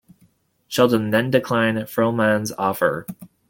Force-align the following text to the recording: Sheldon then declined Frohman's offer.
Sheldon 0.67 1.11
then 1.11 1.29
declined 1.29 1.77
Frohman's 1.87 2.51
offer. 2.53 3.05